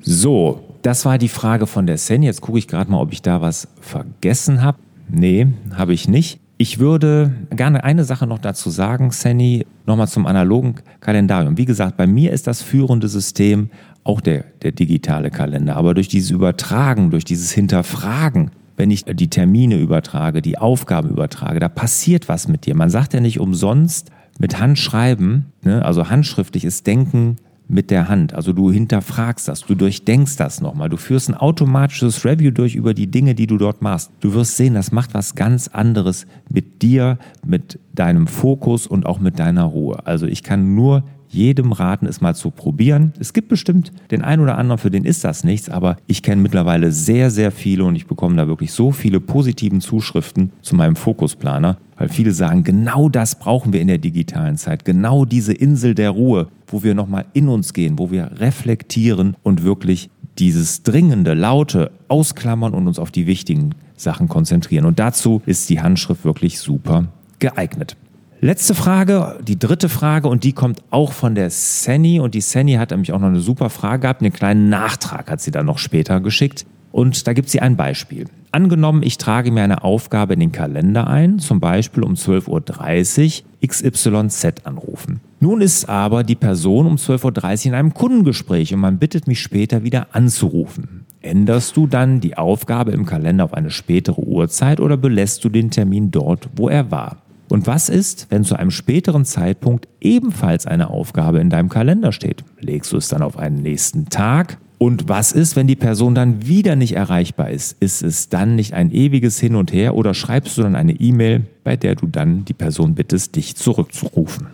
So, 0.00 0.60
das 0.82 1.04
war 1.04 1.18
die 1.18 1.28
Frage 1.28 1.66
von 1.66 1.86
der 1.86 1.98
Sen. 1.98 2.22
Jetzt 2.22 2.40
gucke 2.40 2.58
ich 2.58 2.68
gerade 2.68 2.90
mal, 2.90 3.00
ob 3.00 3.12
ich 3.12 3.20
da 3.20 3.40
was 3.40 3.68
vergessen 3.80 4.62
habe. 4.62 4.78
Nee, 5.08 5.48
habe 5.74 5.92
ich 5.94 6.08
nicht. 6.08 6.38
Ich 6.56 6.78
würde 6.78 7.32
gerne 7.50 7.84
eine 7.84 8.04
Sache 8.04 8.26
noch 8.26 8.38
dazu 8.38 8.70
sagen, 8.70 9.10
Sandy, 9.10 9.66
nochmal 9.86 10.08
zum 10.08 10.26
analogen 10.26 10.76
Kalendarium. 11.00 11.56
Wie 11.56 11.64
gesagt, 11.64 11.96
bei 11.96 12.06
mir 12.06 12.32
ist 12.32 12.46
das 12.46 12.62
führende 12.62 13.08
System 13.08 13.70
auch 14.08 14.20
der, 14.20 14.44
der 14.62 14.72
digitale 14.72 15.30
Kalender. 15.30 15.76
Aber 15.76 15.94
durch 15.94 16.08
dieses 16.08 16.30
Übertragen, 16.30 17.10
durch 17.10 17.24
dieses 17.24 17.52
Hinterfragen, 17.52 18.50
wenn 18.76 18.90
ich 18.90 19.04
die 19.04 19.28
Termine 19.28 19.76
übertrage, 19.76 20.40
die 20.40 20.56
Aufgaben 20.56 21.10
übertrage, 21.10 21.60
da 21.60 21.68
passiert 21.68 22.28
was 22.28 22.48
mit 22.48 22.64
dir. 22.64 22.74
Man 22.74 22.90
sagt 22.90 23.12
ja 23.12 23.20
nicht 23.20 23.38
umsonst 23.38 24.10
mit 24.38 24.58
Handschreiben, 24.58 25.46
ne, 25.62 25.84
also 25.84 26.08
handschriftlich 26.08 26.64
ist 26.64 26.86
Denken 26.86 27.36
mit 27.68 27.90
der 27.90 28.08
Hand. 28.08 28.32
Also 28.32 28.54
du 28.54 28.72
hinterfragst 28.72 29.46
das, 29.46 29.66
du 29.66 29.74
durchdenkst 29.74 30.36
das 30.36 30.62
nochmal, 30.62 30.88
du 30.88 30.96
führst 30.96 31.28
ein 31.28 31.34
automatisches 31.34 32.24
Review 32.24 32.50
durch 32.50 32.76
über 32.76 32.94
die 32.94 33.08
Dinge, 33.08 33.34
die 33.34 33.46
du 33.46 33.58
dort 33.58 33.82
machst. 33.82 34.10
Du 34.20 34.32
wirst 34.32 34.56
sehen, 34.56 34.72
das 34.72 34.90
macht 34.90 35.12
was 35.12 35.34
ganz 35.34 35.68
anderes 35.68 36.26
mit 36.48 36.80
dir, 36.80 37.18
mit 37.44 37.78
deinem 37.94 38.26
Fokus 38.26 38.86
und 38.86 39.04
auch 39.04 39.18
mit 39.18 39.38
deiner 39.38 39.64
Ruhe. 39.64 40.06
Also 40.06 40.26
ich 40.26 40.42
kann 40.42 40.74
nur 40.74 41.04
jedem 41.28 41.72
raten, 41.72 42.06
es 42.06 42.20
mal 42.20 42.34
zu 42.34 42.50
probieren. 42.50 43.12
Es 43.18 43.32
gibt 43.32 43.48
bestimmt 43.48 43.92
den 44.10 44.22
einen 44.22 44.42
oder 44.42 44.58
anderen, 44.58 44.78
für 44.78 44.90
den 44.90 45.04
ist 45.04 45.24
das 45.24 45.44
nichts, 45.44 45.68
aber 45.68 45.96
ich 46.06 46.22
kenne 46.22 46.42
mittlerweile 46.42 46.92
sehr, 46.92 47.30
sehr 47.30 47.50
viele 47.50 47.84
und 47.84 47.96
ich 47.96 48.06
bekomme 48.06 48.36
da 48.36 48.48
wirklich 48.48 48.72
so 48.72 48.92
viele 48.92 49.20
positiven 49.20 49.80
Zuschriften 49.80 50.52
zu 50.62 50.74
meinem 50.74 50.96
Fokusplaner, 50.96 51.76
weil 51.96 52.08
viele 52.08 52.32
sagen, 52.32 52.64
genau 52.64 53.08
das 53.08 53.38
brauchen 53.38 53.72
wir 53.72 53.80
in 53.80 53.88
der 53.88 53.98
digitalen 53.98 54.56
Zeit, 54.56 54.84
genau 54.84 55.24
diese 55.24 55.52
Insel 55.52 55.94
der 55.94 56.10
Ruhe, 56.10 56.48
wo 56.66 56.82
wir 56.82 56.94
nochmal 56.94 57.26
in 57.32 57.48
uns 57.48 57.72
gehen, 57.72 57.98
wo 57.98 58.10
wir 58.10 58.30
reflektieren 58.40 59.36
und 59.42 59.62
wirklich 59.62 60.10
dieses 60.38 60.82
dringende, 60.82 61.34
laute 61.34 61.90
ausklammern 62.08 62.72
und 62.72 62.86
uns 62.86 62.98
auf 62.98 63.10
die 63.10 63.26
wichtigen 63.26 63.74
Sachen 63.96 64.28
konzentrieren. 64.28 64.84
Und 64.84 64.98
dazu 64.98 65.42
ist 65.46 65.68
die 65.68 65.80
Handschrift 65.80 66.24
wirklich 66.24 66.58
super 66.60 67.08
geeignet. 67.38 67.96
Letzte 68.40 68.76
Frage, 68.76 69.40
die 69.42 69.58
dritte 69.58 69.88
Frage 69.88 70.28
und 70.28 70.44
die 70.44 70.52
kommt 70.52 70.84
auch 70.90 71.10
von 71.10 71.34
der 71.34 71.50
Sanny 71.50 72.20
und 72.20 72.36
die 72.36 72.40
Sanny 72.40 72.74
hat 72.74 72.92
nämlich 72.92 73.12
auch 73.12 73.18
noch 73.18 73.26
eine 73.26 73.40
super 73.40 73.68
Frage 73.68 74.02
gehabt, 74.02 74.22
einen 74.22 74.32
kleinen 74.32 74.68
Nachtrag 74.68 75.28
hat 75.28 75.40
sie 75.40 75.50
dann 75.50 75.66
noch 75.66 75.78
später 75.78 76.20
geschickt 76.20 76.64
und 76.92 77.26
da 77.26 77.32
gibt 77.32 77.48
sie 77.48 77.58
ein 77.58 77.76
Beispiel. 77.76 78.26
Angenommen, 78.52 79.02
ich 79.02 79.18
trage 79.18 79.50
mir 79.50 79.64
eine 79.64 79.82
Aufgabe 79.82 80.34
in 80.34 80.40
den 80.40 80.52
Kalender 80.52 81.08
ein, 81.08 81.40
zum 81.40 81.58
Beispiel 81.58 82.04
um 82.04 82.14
12.30 82.14 83.42
Uhr 83.42 83.68
XYZ 83.68 84.64
anrufen. 84.64 85.18
Nun 85.40 85.60
ist 85.60 85.88
aber 85.88 86.22
die 86.22 86.36
Person 86.36 86.86
um 86.86 86.94
12.30 86.94 87.58
Uhr 87.58 87.66
in 87.66 87.74
einem 87.74 87.92
Kundengespräch 87.92 88.72
und 88.72 88.78
man 88.78 88.98
bittet 88.98 89.26
mich 89.26 89.40
später 89.40 89.82
wieder 89.82 90.14
anzurufen. 90.14 91.06
Änderst 91.22 91.76
du 91.76 91.88
dann 91.88 92.20
die 92.20 92.38
Aufgabe 92.38 92.92
im 92.92 93.04
Kalender 93.04 93.42
auf 93.42 93.54
eine 93.54 93.72
spätere 93.72 94.20
Uhrzeit 94.20 94.78
oder 94.78 94.96
belässt 94.96 95.44
du 95.44 95.48
den 95.48 95.72
Termin 95.72 96.12
dort, 96.12 96.48
wo 96.54 96.68
er 96.68 96.92
war? 96.92 97.16
Und 97.48 97.66
was 97.66 97.88
ist, 97.88 98.26
wenn 98.30 98.44
zu 98.44 98.56
einem 98.56 98.70
späteren 98.70 99.24
Zeitpunkt 99.24 99.88
ebenfalls 100.00 100.66
eine 100.66 100.90
Aufgabe 100.90 101.40
in 101.40 101.50
deinem 101.50 101.68
Kalender 101.68 102.12
steht? 102.12 102.44
Legst 102.60 102.92
du 102.92 102.96
es 102.96 103.08
dann 103.08 103.22
auf 103.22 103.38
einen 103.38 103.62
nächsten 103.62 104.10
Tag? 104.10 104.58
Und 104.78 105.08
was 105.08 105.32
ist, 105.32 105.56
wenn 105.56 105.66
die 105.66 105.74
Person 105.74 106.14
dann 106.14 106.46
wieder 106.46 106.76
nicht 106.76 106.94
erreichbar 106.94 107.50
ist? 107.50 107.76
Ist 107.80 108.02
es 108.02 108.28
dann 108.28 108.54
nicht 108.54 108.74
ein 108.74 108.92
ewiges 108.92 109.40
Hin 109.40 109.56
und 109.56 109.72
Her 109.72 109.96
oder 109.96 110.14
schreibst 110.14 110.56
du 110.56 110.62
dann 110.62 110.76
eine 110.76 110.92
E-Mail, 110.92 111.46
bei 111.64 111.76
der 111.76 111.96
du 111.96 112.06
dann 112.06 112.44
die 112.44 112.52
Person 112.52 112.94
bittest, 112.94 113.34
dich 113.34 113.56
zurückzurufen? 113.56 114.46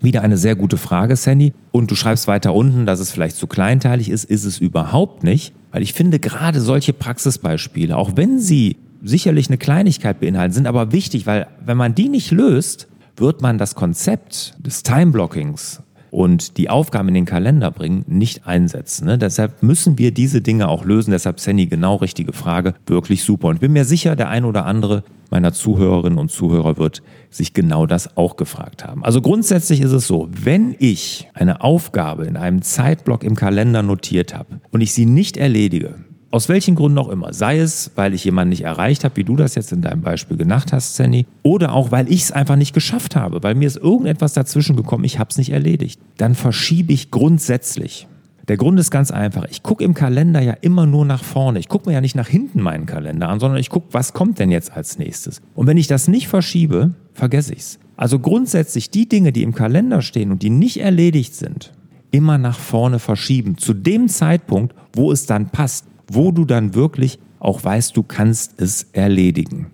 Wieder 0.00 0.22
eine 0.22 0.36
sehr 0.36 0.54
gute 0.54 0.76
Frage, 0.76 1.16
Sandy. 1.16 1.54
Und 1.72 1.90
du 1.90 1.96
schreibst 1.96 2.28
weiter 2.28 2.54
unten, 2.54 2.86
dass 2.86 3.00
es 3.00 3.10
vielleicht 3.10 3.36
zu 3.36 3.46
kleinteilig 3.46 4.10
ist. 4.10 4.24
Ist 4.24 4.44
es 4.44 4.58
überhaupt 4.58 5.24
nicht? 5.24 5.54
Weil 5.72 5.82
ich 5.82 5.92
finde 5.92 6.20
gerade 6.20 6.60
solche 6.60 6.92
Praxisbeispiele, 6.92 7.96
auch 7.96 8.12
wenn 8.14 8.38
sie 8.38 8.76
sicherlich 9.04 9.48
eine 9.48 9.58
Kleinigkeit 9.58 10.18
beinhalten, 10.20 10.54
sind 10.54 10.66
aber 10.66 10.90
wichtig, 10.90 11.26
weil 11.26 11.46
wenn 11.64 11.76
man 11.76 11.94
die 11.94 12.08
nicht 12.08 12.30
löst, 12.30 12.88
wird 13.16 13.42
man 13.42 13.58
das 13.58 13.74
Konzept 13.74 14.54
des 14.58 14.82
Timeblockings 14.82 15.82
und 16.10 16.58
die 16.58 16.70
Aufgaben 16.70 17.08
in 17.08 17.14
den 17.14 17.24
Kalender 17.24 17.70
bringen, 17.70 18.04
nicht 18.06 18.46
einsetzen. 18.46 19.06
Ne? 19.06 19.18
Deshalb 19.18 19.62
müssen 19.62 19.98
wir 19.98 20.12
diese 20.12 20.40
Dinge 20.40 20.68
auch 20.68 20.84
lösen. 20.84 21.10
Deshalb, 21.10 21.40
Sandy, 21.40 21.66
genau 21.66 21.96
richtige 21.96 22.32
Frage. 22.32 22.74
Wirklich 22.86 23.24
super. 23.24 23.48
Und 23.48 23.56
ich 23.56 23.60
bin 23.60 23.72
mir 23.72 23.84
sicher, 23.84 24.14
der 24.14 24.28
ein 24.28 24.44
oder 24.44 24.64
andere 24.64 25.02
meiner 25.30 25.52
Zuhörerinnen 25.52 26.20
und 26.20 26.30
Zuhörer 26.30 26.76
wird 26.76 27.02
sich 27.30 27.52
genau 27.52 27.86
das 27.86 28.16
auch 28.16 28.36
gefragt 28.36 28.84
haben. 28.84 29.04
Also 29.04 29.20
grundsätzlich 29.20 29.80
ist 29.80 29.90
es 29.90 30.06
so, 30.06 30.28
wenn 30.30 30.76
ich 30.78 31.28
eine 31.34 31.62
Aufgabe 31.62 32.26
in 32.26 32.36
einem 32.36 32.62
Zeitblock 32.62 33.24
im 33.24 33.34
Kalender 33.34 33.82
notiert 33.82 34.36
habe 34.36 34.60
und 34.70 34.80
ich 34.80 34.94
sie 34.94 35.06
nicht 35.06 35.36
erledige, 35.36 35.96
aus 36.34 36.48
welchen 36.48 36.74
Gründen 36.74 36.98
auch 36.98 37.10
immer. 37.10 37.32
Sei 37.32 37.60
es, 37.60 37.92
weil 37.94 38.12
ich 38.12 38.24
jemanden 38.24 38.48
nicht 38.48 38.64
erreicht 38.64 39.04
habe, 39.04 39.16
wie 39.16 39.22
du 39.22 39.36
das 39.36 39.54
jetzt 39.54 39.70
in 39.70 39.82
deinem 39.82 40.02
Beispiel 40.02 40.36
genannt 40.36 40.72
hast, 40.72 40.96
Sandy, 40.96 41.26
oder 41.44 41.72
auch, 41.72 41.92
weil 41.92 42.10
ich 42.10 42.22
es 42.22 42.32
einfach 42.32 42.56
nicht 42.56 42.74
geschafft 42.74 43.14
habe, 43.14 43.44
weil 43.44 43.54
mir 43.54 43.68
ist 43.68 43.76
irgendetwas 43.76 44.32
dazwischen 44.32 44.74
gekommen, 44.74 45.04
ich 45.04 45.20
habe 45.20 45.30
es 45.30 45.38
nicht 45.38 45.50
erledigt. 45.50 46.00
Dann 46.16 46.34
verschiebe 46.34 46.92
ich 46.92 47.12
grundsätzlich. 47.12 48.08
Der 48.48 48.56
Grund 48.56 48.80
ist 48.80 48.90
ganz 48.90 49.12
einfach. 49.12 49.44
Ich 49.48 49.62
gucke 49.62 49.84
im 49.84 49.94
Kalender 49.94 50.40
ja 50.40 50.54
immer 50.60 50.86
nur 50.86 51.04
nach 51.04 51.22
vorne. 51.22 51.60
Ich 51.60 51.68
gucke 51.68 51.88
mir 51.88 51.94
ja 51.94 52.00
nicht 52.00 52.16
nach 52.16 52.26
hinten 52.26 52.60
meinen 52.60 52.86
Kalender 52.86 53.28
an, 53.28 53.38
sondern 53.38 53.60
ich 53.60 53.70
gucke, 53.70 53.86
was 53.92 54.12
kommt 54.12 54.40
denn 54.40 54.50
jetzt 54.50 54.76
als 54.76 54.98
nächstes. 54.98 55.40
Und 55.54 55.68
wenn 55.68 55.76
ich 55.76 55.86
das 55.86 56.08
nicht 56.08 56.26
verschiebe, 56.26 56.94
vergesse 57.12 57.52
ich 57.52 57.60
es. 57.60 57.78
Also 57.96 58.18
grundsätzlich 58.18 58.90
die 58.90 59.08
Dinge, 59.08 59.30
die 59.30 59.44
im 59.44 59.54
Kalender 59.54 60.02
stehen 60.02 60.32
und 60.32 60.42
die 60.42 60.50
nicht 60.50 60.80
erledigt 60.80 61.36
sind, 61.36 61.72
immer 62.10 62.38
nach 62.38 62.58
vorne 62.58 62.98
verschieben. 62.98 63.56
Zu 63.56 63.72
dem 63.72 64.08
Zeitpunkt, 64.08 64.74
wo 64.94 65.12
es 65.12 65.26
dann 65.26 65.50
passt 65.50 65.86
wo 66.08 66.32
du 66.32 66.44
dann 66.44 66.74
wirklich 66.74 67.18
auch 67.38 67.62
weißt, 67.62 67.96
du 67.96 68.02
kannst 68.02 68.60
es 68.60 68.88
erledigen. 68.92 69.66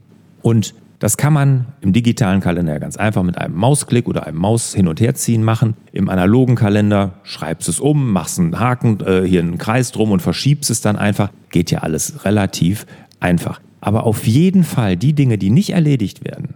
Und 0.42 0.74
das 1.00 1.16
kann 1.16 1.32
man 1.32 1.66
im 1.80 1.94
digitalen 1.94 2.40
Kalender 2.40 2.78
ganz 2.78 2.96
einfach 2.96 3.22
mit 3.22 3.38
einem 3.38 3.54
Mausklick 3.54 4.06
oder 4.06 4.26
einem 4.26 4.36
Maus 4.36 4.74
hin 4.74 4.86
und 4.86 5.00
her 5.00 5.14
ziehen 5.14 5.42
machen. 5.42 5.74
Im 5.92 6.10
analogen 6.10 6.56
Kalender 6.56 7.14
schreibst 7.22 7.70
es 7.70 7.80
um, 7.80 8.12
machst 8.12 8.38
einen 8.38 8.60
Haken, 8.60 9.00
äh, 9.00 9.22
hier 9.22 9.40
einen 9.40 9.56
Kreis 9.56 9.92
drum 9.92 10.10
und 10.10 10.20
verschiebst 10.20 10.68
es 10.68 10.82
dann 10.82 10.96
einfach. 10.96 11.30
Geht 11.48 11.70
ja 11.70 11.78
alles 11.78 12.26
relativ 12.26 12.86
einfach. 13.18 13.62
Aber 13.80 14.04
auf 14.04 14.26
jeden 14.26 14.62
Fall 14.62 14.98
die 14.98 15.14
Dinge, 15.14 15.38
die 15.38 15.48
nicht 15.48 15.70
erledigt 15.70 16.22
werden, 16.22 16.54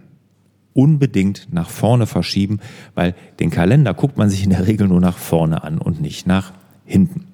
unbedingt 0.73 1.47
nach 1.51 1.69
vorne 1.69 2.05
verschieben, 2.05 2.59
weil 2.93 3.15
den 3.39 3.49
Kalender 3.49 3.95
guckt 3.95 4.17
man 4.17 4.29
sich 4.29 4.43
in 4.43 4.51
der 4.51 4.67
Regel 4.67 4.87
nur 4.87 5.01
nach 5.01 5.17
vorne 5.17 5.63
an 5.63 5.79
und 5.79 6.01
nicht 6.01 6.27
nach 6.27 6.51
hinten. 6.85 7.25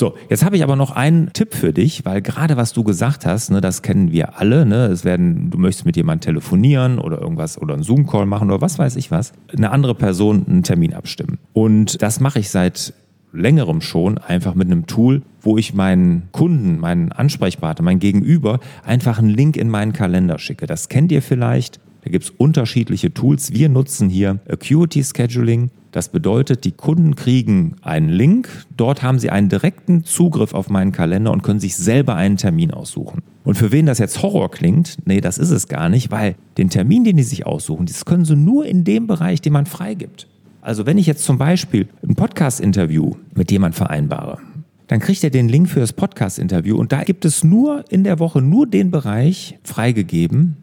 So, 0.00 0.14
jetzt 0.30 0.46
habe 0.46 0.56
ich 0.56 0.62
aber 0.62 0.76
noch 0.76 0.92
einen 0.92 1.30
Tipp 1.34 1.52
für 1.52 1.74
dich, 1.74 2.06
weil 2.06 2.22
gerade 2.22 2.56
was 2.56 2.72
du 2.72 2.84
gesagt 2.84 3.26
hast, 3.26 3.50
ne, 3.50 3.60
das 3.60 3.82
kennen 3.82 4.12
wir 4.12 4.38
alle. 4.38 4.64
Ne, 4.64 4.86
es 4.86 5.04
werden, 5.04 5.50
du 5.50 5.58
möchtest 5.58 5.84
mit 5.84 5.94
jemandem 5.94 6.22
telefonieren 6.22 6.98
oder 6.98 7.20
irgendwas 7.20 7.60
oder 7.60 7.74
einen 7.74 7.82
Zoom-Call 7.82 8.24
machen 8.24 8.48
oder 8.50 8.62
was 8.62 8.78
weiß 8.78 8.96
ich 8.96 9.10
was, 9.10 9.34
eine 9.54 9.70
andere 9.70 9.94
Person 9.94 10.46
einen 10.48 10.62
Termin 10.62 10.94
abstimmen. 10.94 11.36
Und 11.52 12.00
das 12.00 12.18
mache 12.18 12.38
ich 12.38 12.48
seit 12.48 12.94
längerem 13.34 13.82
schon 13.82 14.16
einfach 14.16 14.54
mit 14.54 14.68
einem 14.68 14.86
Tool, 14.86 15.20
wo 15.42 15.58
ich 15.58 15.74
meinen 15.74 16.28
Kunden, 16.32 16.78
meinen 16.78 17.12
Ansprechpartner, 17.12 17.84
mein 17.84 17.98
Gegenüber 17.98 18.60
einfach 18.82 19.18
einen 19.18 19.28
Link 19.28 19.58
in 19.58 19.68
meinen 19.68 19.92
Kalender 19.92 20.38
schicke. 20.38 20.66
Das 20.66 20.88
kennt 20.88 21.12
ihr 21.12 21.20
vielleicht. 21.20 21.78
Da 22.04 22.10
gibt 22.10 22.24
es 22.24 22.30
unterschiedliche 22.30 23.12
Tools. 23.12 23.52
Wir 23.52 23.68
nutzen 23.68 24.08
hier 24.08 24.38
Acuity 24.48 25.04
Scheduling. 25.04 25.68
Das 25.92 26.08
bedeutet, 26.08 26.64
die 26.64 26.72
Kunden 26.72 27.16
kriegen 27.16 27.74
einen 27.82 28.08
Link. 28.08 28.48
Dort 28.76 29.02
haben 29.02 29.18
sie 29.18 29.30
einen 29.30 29.48
direkten 29.48 30.04
Zugriff 30.04 30.54
auf 30.54 30.70
meinen 30.70 30.92
Kalender 30.92 31.32
und 31.32 31.42
können 31.42 31.58
sich 31.58 31.76
selber 31.76 32.14
einen 32.14 32.36
Termin 32.36 32.70
aussuchen. 32.70 33.22
Und 33.42 33.56
für 33.56 33.72
wen 33.72 33.86
das 33.86 33.98
jetzt 33.98 34.22
Horror 34.22 34.50
klingt, 34.50 34.98
nee, 35.04 35.20
das 35.20 35.38
ist 35.38 35.50
es 35.50 35.66
gar 35.66 35.88
nicht, 35.88 36.10
weil 36.12 36.36
den 36.58 36.70
Termin, 36.70 37.04
den 37.04 37.16
die 37.16 37.24
sich 37.24 37.46
aussuchen, 37.46 37.86
das 37.86 38.04
können 38.04 38.24
sie 38.24 38.36
nur 38.36 38.66
in 38.66 38.84
dem 38.84 39.08
Bereich, 39.08 39.40
den 39.40 39.52
man 39.52 39.66
freigibt. 39.66 40.28
Also 40.62 40.86
wenn 40.86 40.98
ich 40.98 41.06
jetzt 41.06 41.24
zum 41.24 41.38
Beispiel 41.38 41.88
ein 42.06 42.14
Podcast-Interview 42.14 43.14
mit 43.34 43.50
jemandem 43.50 43.78
vereinbare, 43.78 44.38
dann 44.86 45.00
kriegt 45.00 45.24
er 45.24 45.30
den 45.30 45.48
Link 45.48 45.68
für 45.68 45.80
das 45.80 45.92
Podcast-Interview 45.92 46.76
und 46.76 46.92
da 46.92 47.02
gibt 47.02 47.24
es 47.24 47.42
nur 47.42 47.84
in 47.90 48.04
der 48.04 48.18
Woche 48.18 48.42
nur 48.42 48.66
den 48.66 48.90
Bereich 48.90 49.58
freigegeben, 49.64 50.56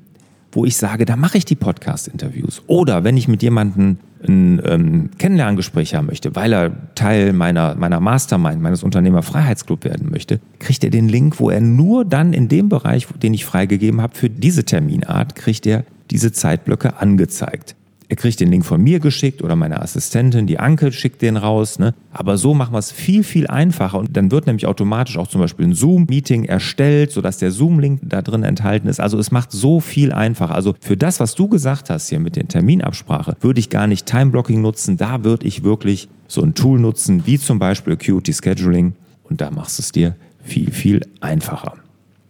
wo 0.51 0.65
ich 0.65 0.77
sage, 0.77 1.05
da 1.05 1.15
mache 1.15 1.37
ich 1.37 1.45
die 1.45 1.55
Podcast-Interviews. 1.55 2.61
Oder 2.67 3.03
wenn 3.03 3.17
ich 3.17 3.27
mit 3.27 3.41
jemandem 3.41 3.97
ein 4.27 4.61
ähm, 4.65 5.09
Kennenlerngespräch 5.17 5.95
haben 5.95 6.07
möchte, 6.07 6.35
weil 6.35 6.53
er 6.53 6.71
Teil 6.95 7.33
meiner, 7.33 7.75
meiner 7.75 7.99
Mastermind, 7.99 8.61
meines 8.61 8.83
Unternehmerfreiheitsclub 8.83 9.85
werden 9.85 10.09
möchte, 10.11 10.39
kriegt 10.59 10.83
er 10.83 10.89
den 10.89 11.07
Link, 11.07 11.39
wo 11.39 11.49
er 11.49 11.61
nur 11.61 12.05
dann 12.05 12.33
in 12.33 12.47
dem 12.47 12.69
Bereich, 12.69 13.07
den 13.21 13.33
ich 13.33 13.45
freigegeben 13.45 14.01
habe, 14.01 14.15
für 14.15 14.29
diese 14.29 14.65
Terminart, 14.65 15.35
kriegt 15.35 15.65
er 15.65 15.83
diese 16.09 16.31
Zeitblöcke 16.31 16.97
angezeigt 16.97 17.76
er 18.09 18.15
kriegt 18.15 18.39
den 18.39 18.49
Link 18.49 18.65
von 18.65 18.81
mir 18.81 18.99
geschickt 18.99 19.41
oder 19.41 19.57
meine 19.57 19.81
Assistentin, 19.81 20.47
die 20.47 20.59
Anke, 20.59 20.93
schickt 20.93 21.21
den 21.21 21.35
raus. 21.35 21.77
Ne? 21.77 21.93
Aber 22.11 22.37
so 22.37 22.53
machen 22.53 22.73
wir 22.73 22.79
es 22.79 22.91
viel, 22.91 23.23
viel 23.23 23.47
einfacher. 23.47 23.99
Und 23.99 24.15
dann 24.15 24.31
wird 24.31 24.47
nämlich 24.47 24.65
automatisch 24.65 25.17
auch 25.17 25.27
zum 25.27 25.41
Beispiel 25.41 25.67
ein 25.67 25.73
Zoom-Meeting 25.73 26.45
erstellt, 26.45 27.11
sodass 27.11 27.37
der 27.37 27.51
Zoom-Link 27.51 27.99
da 28.03 28.21
drin 28.21 28.43
enthalten 28.43 28.87
ist. 28.87 29.01
Also 29.01 29.19
es 29.19 29.31
macht 29.31 29.51
so 29.51 29.81
viel 29.81 30.13
einfacher. 30.13 30.55
Also 30.55 30.75
für 30.79 30.95
das, 30.95 31.19
was 31.19 31.35
du 31.35 31.49
gesagt 31.49 31.89
hast 31.89 32.07
hier 32.07 32.19
mit 32.19 32.37
der 32.37 32.47
Terminabsprache, 32.47 33.35
würde 33.41 33.59
ich 33.59 33.69
gar 33.69 33.87
nicht 33.87 34.05
Time-Blocking 34.05 34.61
nutzen. 34.61 34.95
Da 34.95 35.25
würde 35.25 35.45
ich 35.45 35.63
wirklich 35.63 36.07
so 36.27 36.41
ein 36.41 36.55
Tool 36.55 36.79
nutzen, 36.79 37.25
wie 37.25 37.37
zum 37.37 37.59
Beispiel 37.59 37.93
Acuity 37.93 38.33
Scheduling. 38.33 38.93
Und 39.23 39.41
da 39.41 39.51
machst 39.51 39.79
du 39.79 39.81
es 39.81 39.91
dir 39.91 40.15
viel, 40.43 40.71
viel 40.71 41.01
einfacher. 41.19 41.73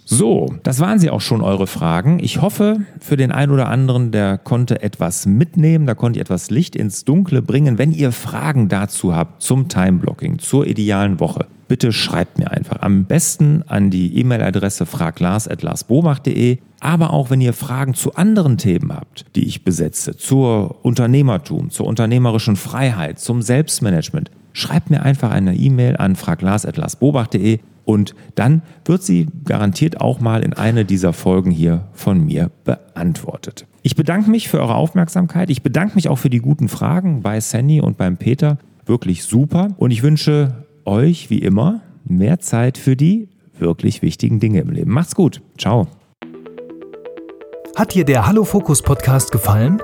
So, 0.10 0.56
das 0.64 0.80
waren 0.80 1.00
sie 1.00 1.10
auch 1.10 1.20
schon, 1.20 1.42
eure 1.42 1.68
Fragen. 1.68 2.20
Ich 2.20 2.42
hoffe, 2.42 2.80
für 2.98 3.18
den 3.18 3.30
einen 3.34 3.52
oder 3.52 3.68
anderen, 3.68 4.12
der 4.12 4.38
konnte 4.38 4.82
etwas 4.82 5.26
mitnehmen, 5.26 5.86
da 5.86 5.96
konnte 5.96 6.18
ich 6.18 6.22
etwas 6.22 6.50
Licht 6.50 6.78
ins 6.78 7.04
Dunkle 7.04 7.42
bringen. 7.42 7.78
Wenn 7.78 7.92
ihr 7.92 8.14
Fragen 8.14 8.70
dazu 8.70 9.14
habt 9.14 9.42
zum 9.44 9.68
Timeblocking, 9.68 10.40
zur 10.40 10.66
idealen 10.66 11.20
Woche, 11.20 11.48
bitte 11.68 11.92
schreibt 11.92 12.40
mir 12.40 12.52
einfach. 12.52 12.82
Am 12.82 13.04
besten 13.04 13.64
an 13.68 13.90
die 13.90 14.18
E-Mail-Adresse 14.18 14.86
fraglars.larsbomach.de. 14.86 16.60
Aber 16.80 17.12
auch 17.12 17.30
wenn 17.30 17.42
ihr 17.42 17.52
Fragen 17.52 17.94
zu 17.94 18.16
anderen 18.16 18.58
Themen 18.58 18.94
habt, 18.94 19.26
die 19.36 19.46
ich 19.46 19.66
besetze, 19.66 20.16
zur 20.16 20.86
Unternehmertum, 20.86 21.70
zur 21.70 21.86
unternehmerischen 21.86 22.56
Freiheit, 22.56 23.20
zum 23.20 23.42
Selbstmanagement, 23.42 24.32
schreibt 24.54 24.90
mir 24.90 25.04
einfach 25.04 25.32
eine 25.32 25.54
E-Mail 25.54 25.98
an 25.98 26.16
fraglars.larsbobach.de 26.16 27.60
und 27.88 28.16
dann 28.36 28.64
wird 28.84 29.02
sie 29.02 29.28
garantiert 29.46 30.02
auch 30.02 30.20
mal 30.20 30.44
in 30.44 30.52
einer 30.52 30.84
dieser 30.84 31.14
Folgen 31.14 31.52
hier 31.52 31.88
von 31.94 32.26
mir 32.26 32.52
beantwortet. 32.66 33.66
Ich 33.82 33.96
bedanke 33.96 34.30
mich 34.30 34.50
für 34.50 34.60
eure 34.60 34.76
Aufmerksamkeit. 34.76 35.50
Ich 35.50 35.64
bedanke 35.64 35.96
mich 35.96 36.10
auch 36.10 36.18
für 36.18 36.30
die 36.30 36.40
guten 36.40 36.68
Fragen 36.68 37.22
bei 37.22 37.40
Sandy 37.40 37.80
und 37.80 37.98
beim 37.98 38.18
Peter. 38.18 38.58
Wirklich 38.86 39.24
super. 39.24 39.70
Und 39.78 39.92
ich 39.92 40.04
wünsche 40.04 40.66
euch 40.84 41.30
wie 41.30 41.38
immer 41.38 41.80
mehr 42.04 42.40
Zeit 42.40 42.78
für 42.78 42.98
die 42.98 43.30
wirklich 43.58 44.02
wichtigen 44.02 44.42
Dinge 44.42 44.60
im 44.60 44.70
Leben. 44.70 44.92
Macht's 44.92 45.16
gut. 45.16 45.42
Ciao. 45.58 45.88
Hat 47.78 47.94
dir 47.94 48.04
der 48.04 48.28
Hallo 48.28 48.44
Fokus 48.44 48.82
Podcast 48.82 49.32
gefallen? 49.32 49.82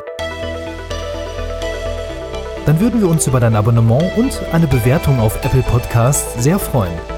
Dann 2.66 2.82
würden 2.82 3.00
wir 3.00 3.08
uns 3.08 3.28
über 3.28 3.40
dein 3.40 3.56
Abonnement 3.56 4.18
und 4.18 4.42
eine 4.52 4.68
Bewertung 4.68 5.22
auf 5.22 5.42
Apple 5.46 5.64
Podcasts 5.64 6.44
sehr 6.44 6.60
freuen. 6.60 7.13